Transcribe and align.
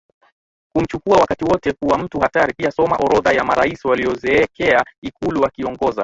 kumchukua 0.73 1.17
wakati 1.17 1.45
wote 1.45 1.71
kuwa 1.73 1.97
mtu 1.97 2.19
hatari 2.19 2.53
Pia 2.53 2.71
Soma 2.71 2.95
Orodha 2.97 3.31
ya 3.31 3.43
marais 3.43 3.85
waliozeekea 3.85 4.83
Ikulu 5.01 5.41
wakiongoza 5.41 5.99